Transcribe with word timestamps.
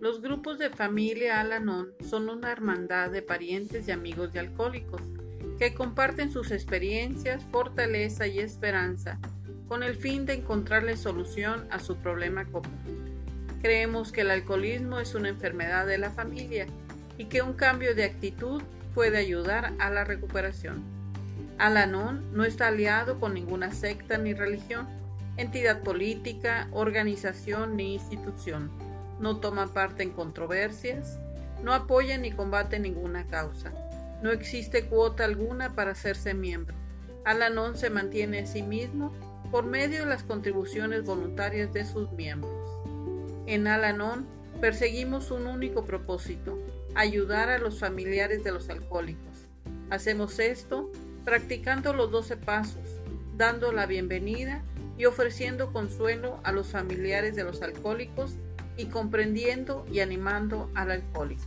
de 0.00 0.70
familia 0.70 1.40
Al-Anon 1.40 1.92
son 2.08 2.30
una 2.30 2.50
hermandad 2.50 3.10
de 3.10 3.20
parientes 3.20 3.86
y 3.86 3.90
amigos 3.90 4.32
de 4.32 4.40
alcohólicos 4.40 5.02
que 5.58 5.74
comparten 5.74 6.32
sus 6.32 6.50
experiencias, 6.50 7.44
fortaleza 7.50 8.26
y 8.26 8.38
esperanza 8.38 9.18
con 9.68 9.82
el 9.82 9.96
fin 9.96 10.26
de 10.26 10.34
encontrarle 10.34 10.96
solución 10.96 11.66
a 11.70 11.78
su 11.78 11.96
problema 11.96 12.46
común. 12.46 12.78
Creemos 13.60 14.10
que 14.10 14.22
el 14.22 14.30
alcoholismo 14.30 15.00
es 15.00 15.14
una 15.14 15.28
enfermedad 15.28 15.86
de 15.86 15.98
la 15.98 16.10
familia 16.10 16.66
y 17.18 17.26
que 17.26 17.42
un 17.42 17.52
cambio 17.52 17.94
de 17.94 18.04
actitud 18.04 18.62
puede 18.94 19.18
ayudar 19.18 19.74
a 19.78 19.90
la 19.90 20.04
recuperación. 20.04 20.82
Al-Anon 21.58 22.34
no 22.34 22.44
está 22.44 22.68
aliado 22.68 23.20
con 23.20 23.34
ninguna 23.34 23.70
secta 23.72 24.16
ni 24.16 24.32
religión, 24.32 24.88
entidad 25.36 25.82
política, 25.82 26.68
organización 26.72 27.76
ni 27.76 27.94
institución. 27.94 28.89
No 29.20 29.36
toma 29.36 29.72
parte 29.72 30.02
en 30.02 30.10
controversias, 30.10 31.18
no 31.62 31.74
apoya 31.74 32.16
ni 32.18 32.32
combate 32.32 32.78
ninguna 32.78 33.26
causa. 33.26 33.72
No 34.22 34.30
existe 34.30 34.86
cuota 34.86 35.24
alguna 35.24 35.74
para 35.74 35.92
hacerse 35.92 36.34
miembro. 36.34 36.74
Al-Anon 37.24 37.76
se 37.76 37.90
mantiene 37.90 38.40
a 38.40 38.46
sí 38.46 38.62
mismo 38.62 39.12
por 39.50 39.64
medio 39.64 40.00
de 40.00 40.06
las 40.06 40.22
contribuciones 40.22 41.04
voluntarias 41.04 41.72
de 41.72 41.84
sus 41.84 42.10
miembros. 42.12 42.66
En 43.46 43.66
Al-Anon 43.66 44.26
perseguimos 44.60 45.30
un 45.30 45.46
único 45.46 45.84
propósito, 45.84 46.58
ayudar 46.94 47.50
a 47.50 47.58
los 47.58 47.78
familiares 47.78 48.42
de 48.42 48.52
los 48.52 48.68
alcohólicos. 48.68 49.48
Hacemos 49.90 50.38
esto 50.38 50.90
practicando 51.24 51.92
los 51.92 52.10
12 52.10 52.36
pasos, 52.36 53.00
dando 53.36 53.72
la 53.72 53.86
bienvenida 53.86 54.62
y 54.96 55.06
ofreciendo 55.06 55.72
consuelo 55.72 56.40
a 56.44 56.52
los 56.52 56.68
familiares 56.68 57.34
de 57.36 57.44
los 57.44 57.62
alcohólicos 57.62 58.36
y 58.76 58.86
comprendiendo 58.86 59.86
y 59.90 60.00
animando 60.00 60.70
al 60.74 60.90
alcohólico. 60.90 61.44